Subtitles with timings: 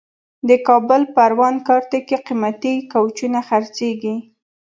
[0.49, 4.15] د کابل پروان کارته کې قیمتي کوچونه خرڅېږي.